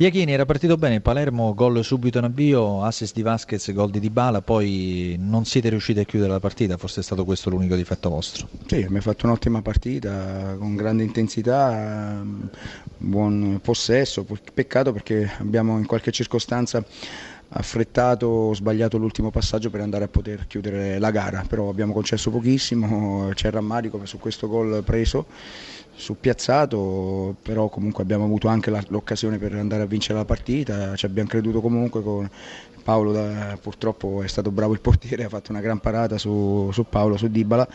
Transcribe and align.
Iachini 0.00 0.30
era 0.30 0.44
partito 0.44 0.76
bene 0.76 1.00
Palermo, 1.00 1.54
gol 1.54 1.82
subito 1.82 2.18
in 2.18 2.24
avvio, 2.24 2.84
assist 2.84 3.16
di 3.16 3.22
Vasquez, 3.22 3.72
gol 3.72 3.90
di 3.90 3.98
Dybala, 3.98 4.42
poi 4.42 5.16
non 5.18 5.44
siete 5.44 5.70
riusciti 5.70 5.98
a 5.98 6.04
chiudere 6.04 6.30
la 6.30 6.38
partita, 6.38 6.76
forse 6.76 7.00
è 7.00 7.02
stato 7.02 7.24
questo 7.24 7.50
l'unico 7.50 7.74
difetto 7.74 8.08
vostro. 8.08 8.46
Sì, 8.64 8.86
ha 8.88 9.00
fatto 9.00 9.26
un'ottima 9.26 9.60
partita 9.60 10.54
con 10.56 10.76
grande 10.76 11.02
intensità, 11.02 12.24
buon 12.96 13.58
possesso, 13.60 14.24
peccato 14.54 14.92
perché 14.92 15.32
abbiamo 15.40 15.78
in 15.78 15.86
qualche 15.86 16.12
circostanza 16.12 16.80
affrettato 17.50 18.26
o 18.26 18.54
sbagliato 18.54 18.98
l'ultimo 18.98 19.30
passaggio 19.30 19.70
per 19.70 19.80
andare 19.80 20.04
a 20.04 20.08
poter 20.08 20.46
chiudere 20.46 20.98
la 20.98 21.10
gara, 21.10 21.44
però 21.48 21.68
abbiamo 21.68 21.92
concesso 21.92 22.30
pochissimo, 22.30 23.30
c'è 23.32 23.50
rammarico 23.50 24.04
su 24.04 24.18
questo 24.18 24.48
gol 24.48 24.82
preso 24.84 25.26
su 25.94 26.16
piazzato, 26.20 27.34
però 27.42 27.68
comunque 27.68 28.04
abbiamo 28.04 28.24
avuto 28.24 28.46
anche 28.48 28.70
l'occasione 28.88 29.38
per 29.38 29.54
andare 29.54 29.82
a 29.82 29.86
vincere 29.86 30.18
la 30.18 30.24
partita, 30.24 30.94
ci 30.94 31.06
abbiamo 31.06 31.28
creduto 31.28 31.60
comunque 31.60 32.02
con 32.02 32.30
Paolo, 32.84 33.12
da, 33.12 33.58
purtroppo 33.60 34.22
è 34.22 34.28
stato 34.28 34.50
bravo 34.50 34.72
il 34.72 34.80
portiere, 34.80 35.24
ha 35.24 35.28
fatto 35.28 35.50
una 35.50 35.60
gran 35.60 35.78
parata 35.80 36.16
su, 36.16 36.70
su 36.72 36.86
Paolo, 36.88 37.16
su 37.16 37.28
Dibala 37.28 37.68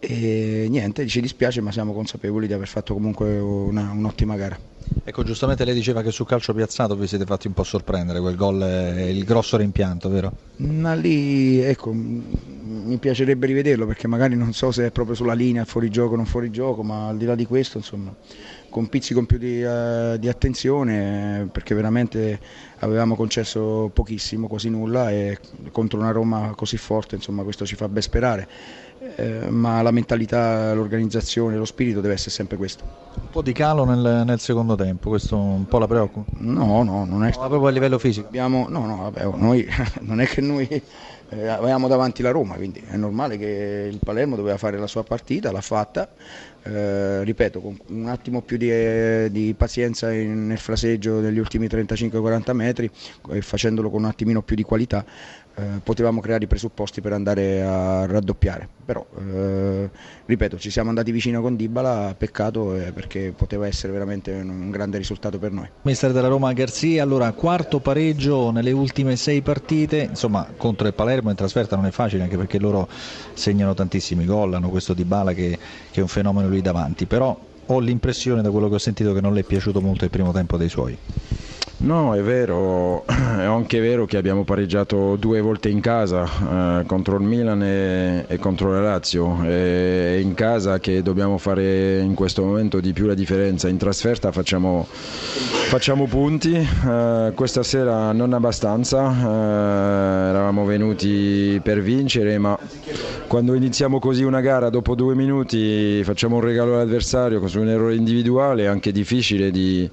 e 0.00 0.66
niente, 0.68 1.06
ci 1.06 1.20
dispiace 1.20 1.60
ma 1.60 1.72
siamo 1.72 1.92
consapevoli 1.92 2.46
di 2.46 2.52
aver 2.52 2.68
fatto 2.68 2.94
comunque 2.94 3.38
una, 3.38 3.90
un'ottima 3.92 4.36
gara. 4.36 4.58
Ecco, 5.04 5.22
giustamente 5.22 5.64
lei 5.64 5.74
diceva 5.74 6.02
che 6.02 6.10
sul 6.10 6.26
calcio 6.26 6.54
piazzato 6.54 6.94
vi 6.96 7.06
siete 7.06 7.24
fatti 7.24 7.46
un 7.46 7.52
po' 7.52 7.64
sorprendere, 7.64 8.20
quel 8.20 8.36
gol 8.36 8.60
è 8.60 9.02
il 9.02 9.24
grosso 9.24 9.56
rimpianto, 9.56 10.08
vero? 10.08 10.32
Ma 10.56 10.94
lì, 10.94 11.60
ecco, 11.60 11.92
mi 11.92 12.96
piacerebbe 12.98 13.46
rivederlo 13.46 13.86
perché 13.86 14.06
magari 14.06 14.34
non 14.36 14.52
so 14.52 14.70
se 14.70 14.86
è 14.86 14.90
proprio 14.90 15.14
sulla 15.14 15.34
linea, 15.34 15.64
fuori 15.64 15.90
gioco 15.90 16.14
o 16.14 16.16
non 16.16 16.26
fuori 16.26 16.50
gioco, 16.50 16.82
ma 16.82 17.08
al 17.08 17.16
di 17.16 17.24
là 17.24 17.34
di 17.34 17.46
questo, 17.46 17.78
insomma, 17.78 18.14
con 18.68 18.88
pizzico 18.88 19.20
in 19.20 19.26
più 19.26 19.38
di, 19.38 19.62
uh, 19.62 20.16
di 20.18 20.28
attenzione 20.28 21.48
perché 21.50 21.74
veramente 21.74 22.38
avevamo 22.80 23.16
concesso 23.16 23.90
pochissimo, 23.92 24.46
quasi 24.46 24.68
nulla 24.68 25.10
e 25.10 25.38
contro 25.70 25.98
una 25.98 26.10
Roma 26.10 26.52
così 26.54 26.76
forte, 26.76 27.14
insomma, 27.14 27.42
questo 27.42 27.66
ci 27.66 27.76
fa 27.76 27.88
ben 27.88 28.02
sperare. 28.02 28.48
Eh, 29.00 29.48
ma 29.48 29.80
la 29.80 29.90
mentalità, 29.90 30.72
l'organizzazione, 30.74 31.56
lo 31.56 31.64
spirito 31.64 32.00
deve 32.00 32.14
essere 32.14 32.30
sempre 32.30 32.56
questo. 32.56 32.84
Un 33.14 33.30
po' 33.30 33.42
di 33.42 33.52
calo 33.52 33.84
nel, 33.84 34.22
nel 34.24 34.40
secondo 34.40 34.74
tempo, 34.74 35.08
questo 35.08 35.36
un 35.36 35.66
po' 35.66 35.78
la 35.78 35.86
preoccupa? 35.86 36.30
No, 36.38 36.82
no, 36.82 37.04
non 37.04 37.24
è. 37.24 37.30
No, 37.30 37.48
proprio 37.48 37.66
a 37.66 37.70
livello 37.70 37.98
fisico? 37.98 38.26
Abbiamo, 38.26 38.66
no, 38.68 38.86
no, 38.86 38.96
vabbè, 39.10 39.36
noi 39.36 39.66
non 40.02 40.20
è 40.20 40.26
che 40.26 40.40
noi 40.40 40.66
eh, 41.30 41.46
avevamo 41.46 41.88
davanti 41.88 42.22
la 42.22 42.30
Roma, 42.30 42.54
quindi 42.54 42.82
è 42.88 42.96
normale 42.96 43.36
che 43.36 43.88
il 43.90 43.98
Palermo 44.02 44.34
doveva 44.34 44.56
fare 44.56 44.78
la 44.78 44.86
sua 44.86 45.04
partita, 45.04 45.52
l'ha 45.52 45.60
fatta, 45.60 46.08
eh, 46.62 47.22
ripeto, 47.22 47.60
con 47.60 47.78
un 47.88 48.06
attimo 48.08 48.40
più 48.40 48.56
di, 48.56 48.70
eh, 48.70 49.28
di 49.30 49.54
pazienza 49.56 50.10
in, 50.12 50.46
nel 50.46 50.58
fraseggio 50.58 51.20
degli 51.20 51.38
ultimi 51.38 51.66
35-40 51.66 52.52
metri 52.52 52.90
e 53.30 53.42
facendolo 53.42 53.90
con 53.90 54.02
un 54.02 54.08
attimino 54.08 54.42
più 54.42 54.56
di 54.56 54.62
qualità, 54.62 55.04
eh, 55.58 55.80
potevamo 55.82 56.20
creare 56.20 56.44
i 56.44 56.46
presupposti 56.46 57.00
per 57.00 57.12
andare 57.12 57.62
a 57.62 58.06
raddoppiare. 58.06 58.68
Però, 58.84 59.04
eh, 59.18 59.90
ripeto, 60.24 60.56
ci 60.56 60.70
siamo 60.70 60.88
andati 60.88 61.10
vicino 61.10 61.40
con 61.40 61.56
Dybala, 61.56 62.14
peccato 62.16 62.76
eh, 62.76 62.92
perché 62.92 63.32
poteva 63.36 63.66
essere 63.66 63.92
veramente 63.92 64.32
un, 64.32 64.48
un, 64.48 64.70
grande 64.70 64.98
risultato 64.98 65.38
per 65.38 65.50
noi. 65.50 65.68
Mister 65.82 66.12
della 66.12 66.28
Roma 66.28 66.52
Garzia, 66.52 67.02
allora 67.02 67.32
quarto 67.32 67.80
pareggio 67.80 68.50
nelle 68.50 68.70
ultime 68.70 69.16
sei 69.16 69.42
partite, 69.42 70.06
insomma 70.10 70.46
contro 70.56 70.86
il 70.86 70.94
Palermo 70.94 71.30
in 71.30 71.36
trasferta 71.36 71.74
non 71.74 71.86
è 71.86 71.90
facile 71.90 72.22
anche 72.22 72.36
perché 72.36 72.58
loro 72.58 72.88
segnano 73.34 73.74
tantissimi 73.74 74.24
gol, 74.24 74.54
hanno 74.54 74.68
questo 74.68 74.94
Dybala 74.94 75.32
che, 75.32 75.58
che 75.90 75.98
è 75.98 76.02
un 76.02 76.08
fenomeno 76.08 76.48
lì 76.48 76.62
davanti, 76.62 77.06
però 77.06 77.36
ho 77.66 77.78
l'impressione 77.80 78.42
da 78.42 78.50
quello 78.50 78.68
che 78.68 78.76
ho 78.76 78.78
sentito 78.78 79.12
che 79.12 79.20
non 79.20 79.34
le 79.34 79.40
è 79.40 79.44
piaciuto 79.44 79.80
molto 79.80 80.04
il 80.04 80.10
primo 80.10 80.32
tempo 80.32 80.56
dei 80.56 80.68
suoi. 80.68 80.96
No, 81.80 82.12
è 82.12 82.22
vero, 82.22 83.04
è 83.06 83.44
anche 83.44 83.78
vero 83.78 84.04
che 84.04 84.16
abbiamo 84.16 84.42
pareggiato 84.42 85.14
due 85.14 85.40
volte 85.40 85.68
in 85.68 85.78
casa 85.80 86.80
eh, 86.80 86.86
contro 86.86 87.16
il 87.16 87.22
Milan 87.22 87.62
e, 87.62 88.24
e, 88.26 88.38
contro 88.38 88.72
la 88.72 88.80
Lazio. 88.80 89.40
È 89.44 90.18
in 90.20 90.34
casa 90.34 90.80
che 90.80 91.02
dobbiamo 91.02 91.38
fare 91.38 91.98
in 92.00 92.14
questo 92.14 92.42
momento 92.42 92.80
di 92.80 92.92
più 92.92 93.06
la 93.06 93.14
differenza. 93.14 93.68
In 93.68 93.76
trasferta 93.76 94.32
facciamo, 94.32 94.88
facciamo 95.68 96.06
punti, 96.06 96.54
eh, 96.54 97.32
questa 97.34 97.62
sera 97.62 98.10
non 98.12 98.32
abbastanza, 98.32 99.10
eh, 99.10 100.28
eravamo 100.30 100.64
venuti 100.64 101.60
per 101.62 101.82
vincere, 101.82 102.38
ma 102.38 102.58
quando 103.26 103.52
iniziamo 103.52 103.98
così 103.98 104.22
una 104.22 104.40
gara 104.40 104.70
dopo 104.70 104.94
due 104.94 105.14
minuti 105.14 106.02
facciamo 106.04 106.36
un 106.36 106.40
regalo 106.40 106.72
all'avversario 106.72 107.46
su 107.46 107.60
un 107.60 107.68
errore 107.68 107.96
individuale 107.96 108.62
è 108.62 108.66
anche 108.66 108.92
difficile 108.92 109.50
di, 109.50 109.88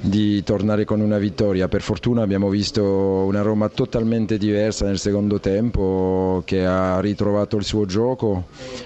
di 0.00 0.44
tornare 0.44 0.84
con 0.84 1.00
una 1.00 1.18
vittoria. 1.18 1.66
Per 1.66 1.82
fortuna 1.82 2.22
abbiamo 2.22 2.48
visto 2.48 2.84
una 2.84 3.42
Roma 3.42 3.68
totalmente 3.68 4.38
diversa 4.38 4.86
nel 4.86 5.00
secondo 5.00 5.40
tempo 5.40 6.40
che 6.44 6.64
ha 6.64 7.00
ritrovato 7.00 7.56
il 7.56 7.64
suo 7.64 7.84
gioco, 7.84 8.44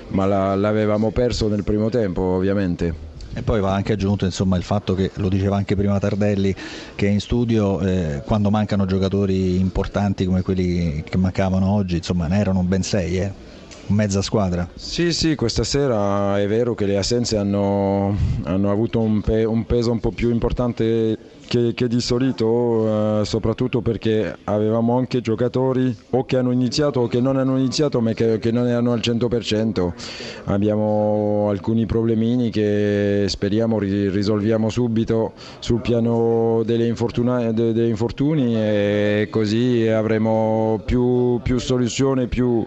ma 0.09 0.25
la, 0.25 0.55
l'avevamo 0.55 1.11
perso 1.11 1.49
nel 1.49 1.65
primo 1.65 1.91
tempo 1.91 2.23
ovviamente. 2.23 3.10
E 3.33 3.43
poi 3.43 3.61
va 3.61 3.73
anche 3.73 3.93
aggiunto 3.93 4.25
insomma, 4.25 4.57
il 4.57 4.65
fatto 4.65 4.95
che, 4.95 5.13
lo 5.15 5.29
diceva 5.29 5.57
anche 5.57 5.77
prima 5.77 5.99
Tardelli, 5.99 6.55
che 6.97 7.07
in 7.07 7.21
studio 7.21 7.81
eh, 7.81 8.23
quando 8.25 8.51
mancano 8.51 8.87
giocatori 8.87 9.59
importanti 9.59 10.25
come 10.25 10.43
quelli 10.43 11.03
che 11.05 11.17
mancavano 11.17 11.71
oggi, 11.71 11.97
insomma 11.97 12.27
ne 12.27 12.39
erano 12.39 12.63
ben 12.63 12.83
sei. 12.83 13.19
Eh 13.19 13.33
mezza 13.91 14.23
squadra. 14.23 14.69
Sì, 14.75 15.13
sì, 15.13 15.35
questa 15.35 15.65
sera 15.65 16.39
è 16.39 16.47
vero 16.47 16.75
che 16.75 16.87
le 16.87 16.97
assenze 16.97 17.37
hanno, 17.37 18.17
hanno 18.45 18.71
avuto 18.71 19.01
un, 19.01 19.21
pe- 19.21 19.45
un, 19.45 19.65
peso 19.65 19.91
un 19.91 20.01
po' 20.01 20.13
più 20.13 20.31
importante 20.31 21.17
che, 21.51 21.75
che 21.75 21.89
di 21.89 22.01
solito, 22.01 23.23
eh, 23.23 23.25
soprattutto 23.25 23.81
perché 23.81 24.37
avevamo 24.45 24.97
anche 24.97 25.21
giocatori 25.21 25.93
o 26.11 26.25
che 26.25 26.37
hanno 26.37 26.53
iniziato 26.53 27.01
o 27.01 27.09
che 27.09 27.21
non 27.21 27.37
hanno 27.37 27.57
iniziato 27.57 28.01
ma 28.01 28.13
che, 28.13 28.39
che 28.39 28.53
non 28.53 28.69
erano 28.69 28.93
al 28.93 29.01
100%. 29.01 29.93
Abbiamo 30.45 31.49
alcuni 31.51 31.87
problemini 31.87 32.51
che 32.51 33.25
speriamo 33.27 33.81
ri- 33.81 34.11
risolviamo 34.11 34.69
subito 34.69 35.33
sul 35.59 35.81
piano 35.81 36.63
delle, 36.65 36.87
infortuna- 36.87 37.51
de- 37.51 37.89
infortuni 37.89 38.55
e 38.55 39.27
così 39.29 39.89
avremo 39.89 40.81
più, 40.85 41.41
più 41.43 41.59
soluzioni, 41.59 42.29
più 42.29 42.65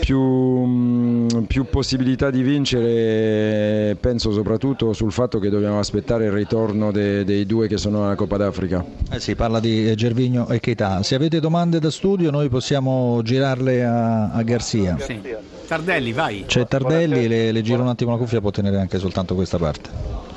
più, 0.00 0.18
mm, 0.18 1.28
più, 1.46 1.64
possibilità 1.64 2.30
di 2.30 2.42
vincere, 2.42 3.96
penso 4.00 4.32
soprattutto 4.32 4.92
sul 4.92 5.12
fatto 5.12 5.38
che 5.38 5.50
dobbiamo 5.50 5.78
aspettare 5.78 6.24
il 6.24 6.32
ritorno 6.32 6.90
de, 6.90 7.24
dei 7.24 7.46
due 7.46 7.68
che 7.68 7.76
sono 7.76 7.99
alla 8.04 8.14
Coppa 8.14 8.36
d'Africa. 8.36 8.84
Eh 9.10 9.20
si 9.20 9.34
parla 9.34 9.60
di 9.60 9.94
Gervigno 9.94 10.48
e 10.48 10.60
Keita. 10.60 11.02
Se 11.02 11.14
avete 11.14 11.40
domande 11.40 11.78
da 11.78 11.90
studio 11.90 12.30
noi 12.30 12.48
possiamo 12.48 13.20
girarle 13.22 13.84
a, 13.84 14.32
a 14.32 14.42
Garzia. 14.42 14.98
Sì. 14.98 15.20
Tardelli, 15.66 16.12
vai. 16.12 16.44
C'è 16.46 16.66
Tardelli, 16.66 17.28
le, 17.28 17.52
le 17.52 17.62
giro 17.62 17.82
un 17.82 17.88
attimo 17.88 18.10
la 18.10 18.16
cuffia, 18.16 18.40
può 18.40 18.50
tenere 18.50 18.78
anche 18.78 18.98
soltanto 18.98 19.34
questa 19.34 19.56
parte. 19.56 19.88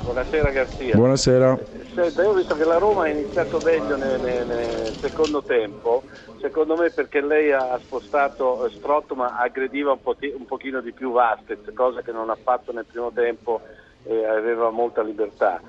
Buonasera 0.02 0.50
Garzia. 0.50 0.94
Buonasera. 0.94 1.58
Senta, 1.94 2.22
io 2.22 2.30
ho 2.30 2.34
visto 2.34 2.56
che 2.56 2.64
la 2.64 2.78
Roma 2.78 3.04
ha 3.04 3.08
iniziato 3.08 3.60
meglio 3.64 3.96
nel, 3.96 4.20
nel, 4.20 4.46
nel 4.46 4.92
secondo 5.00 5.42
tempo, 5.42 6.02
secondo 6.40 6.76
me 6.76 6.90
perché 6.90 7.20
lei 7.20 7.52
ha 7.52 7.78
spostato 7.82 8.68
Strotto 8.76 9.14
ma 9.14 9.38
aggrediva 9.38 9.92
un, 9.92 10.02
po 10.02 10.14
un 10.20 10.44
pochino 10.44 10.80
di 10.80 10.92
più 10.92 11.12
Vasquez, 11.12 11.60
cosa 11.74 12.02
che 12.02 12.12
non 12.12 12.30
ha 12.30 12.36
fatto 12.40 12.72
nel 12.72 12.84
primo 12.84 13.10
tempo 13.12 13.60
e 14.04 14.24
aveva 14.24 14.70
molta 14.70 15.02
libertà. 15.02 15.60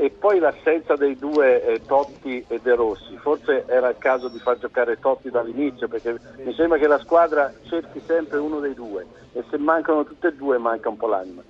E 0.00 0.10
poi 0.10 0.38
l'assenza 0.38 0.94
dei 0.94 1.16
due 1.16 1.60
eh, 1.66 1.80
Totti 1.84 2.44
e 2.46 2.60
De 2.62 2.74
Rossi, 2.76 3.18
forse 3.20 3.64
era 3.66 3.88
il 3.88 3.96
caso 3.98 4.28
di 4.28 4.38
far 4.38 4.56
giocare 4.56 4.96
Totti 5.00 5.28
dall'inizio 5.28 5.88
perché 5.88 6.16
mi 6.44 6.54
sembra 6.54 6.78
che 6.78 6.86
la 6.86 7.00
squadra 7.00 7.52
cerchi 7.68 8.00
sempre 8.06 8.38
uno 8.38 8.60
dei 8.60 8.74
due 8.74 9.04
e 9.32 9.42
se 9.50 9.58
mancano 9.58 10.04
tutte 10.04 10.28
e 10.28 10.34
due 10.34 10.56
manca 10.58 10.88
un 10.88 10.96
po' 10.96 11.08
l'anima. 11.08 11.42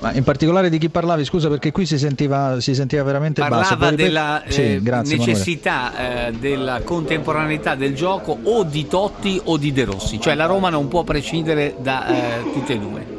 Ma 0.00 0.12
in 0.12 0.24
particolare 0.24 0.68
di 0.68 0.78
chi 0.78 0.88
parlavi? 0.88 1.24
Scusa, 1.24 1.48
perché 1.48 1.70
qui 1.72 1.86
si 1.86 1.98
sentiva, 1.98 2.60
si 2.60 2.74
sentiva 2.74 3.02
veramente 3.04 3.40
Parlava 3.40 3.76
basso. 3.76 3.94
della 3.94 4.42
sì, 4.46 4.74
eh, 4.74 4.82
grazie, 4.82 5.16
necessità 5.16 6.26
eh, 6.26 6.32
della 6.32 6.82
contemporaneità 6.82 7.76
del 7.76 7.94
gioco 7.94 8.36
o 8.42 8.64
di 8.64 8.86
Totti 8.88 9.40
o 9.44 9.56
di 9.56 9.72
De 9.72 9.84
Rossi, 9.84 10.20
cioè 10.20 10.34
la 10.34 10.46
Roma 10.46 10.68
non 10.68 10.88
può 10.88 11.04
prescindere 11.04 11.76
da 11.78 12.06
eh, 12.08 12.52
tutte 12.52 12.74
e 12.74 12.78
due. 12.78 13.15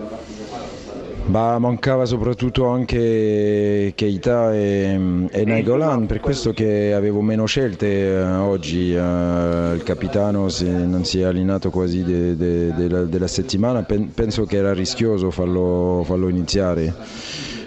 Bah, 1.28 1.58
mancava 1.60 2.06
soprattutto 2.06 2.68
anche 2.68 3.92
Keita 3.94 4.54
e, 4.54 5.28
e 5.30 5.44
Nainggolan, 5.44 6.06
per 6.06 6.22
questo 6.22 6.54
che 6.54 6.94
avevo 6.94 7.20
meno 7.20 7.46
scelte 7.46 7.86
eh, 7.86 8.24
oggi. 8.24 8.96
Eh, 8.96 9.74
il 9.76 9.82
capitano 9.84 10.48
si, 10.48 10.70
non 10.70 11.04
si 11.04 11.20
è 11.20 11.26
allineato 11.26 11.70
quasi 11.70 12.02
de, 12.04 12.38
de, 12.38 12.74
de 12.74 12.88
la, 12.88 13.02
della 13.04 13.28
settimana, 13.28 13.84
Pen, 13.84 14.14
penso 14.14 14.46
che 14.46 14.56
era 14.56 14.74
rischioso 14.74 15.30
farlo, 15.30 16.02
farlo 16.06 16.30
iniziare 16.30 16.94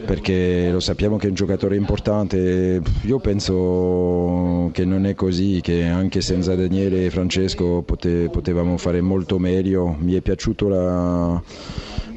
perché 0.06 0.70
lo 0.72 0.80
sappiamo 0.80 1.18
che 1.18 1.26
è 1.26 1.28
un 1.28 1.34
giocatore 1.34 1.76
importante. 1.76 2.80
Io 3.02 3.18
penso 3.18 4.70
che 4.72 4.86
non 4.86 5.04
è 5.04 5.14
così, 5.14 5.60
che 5.62 5.84
anche 5.84 6.22
senza 6.22 6.54
Daniele 6.56 7.04
e 7.04 7.10
Francesco 7.10 7.82
pote, 7.82 8.30
potevamo 8.30 8.78
fare 8.78 9.02
molto 9.02 9.38
meglio. 9.38 9.94
Mi 9.98 10.14
è 10.14 10.22
piaciuto 10.22 10.68
la 10.68 11.42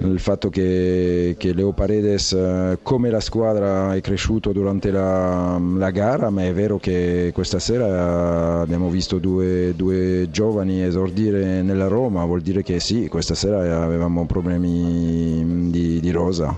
il 0.08 0.20
fatto 0.20 0.50
che, 0.50 1.36
che 1.38 1.54
Leo 1.54 1.72
Paredes 1.72 2.34
eh, 2.34 2.80
come 2.82 3.10
la 3.10 3.20
squadra 3.20 3.96
è 3.96 4.02
cresciuto 4.02 4.52
durante 4.52 4.92
la, 4.92 5.60
la, 5.60 5.90
gara, 5.92 6.30
ma 6.30 6.44
è 6.44 6.54
vero 6.54 6.78
che 6.78 7.32
questa 7.34 7.60
sera 7.60 8.62
abbiamo 8.62 8.90
visto 8.90 9.20
due, 9.20 9.74
due, 9.76 10.28
giovani 10.32 10.84
esordire 10.84 11.62
nella 11.62 11.88
Roma, 11.88 12.26
vuol 12.26 12.42
dire 12.42 12.64
che 12.64 12.80
sì, 12.80 13.08
questa 13.08 13.36
sera 13.36 13.84
avevamo 13.84 14.26
problemi 14.26 15.70
di, 15.70 16.00
di 16.00 16.12
rosa. 16.12 16.58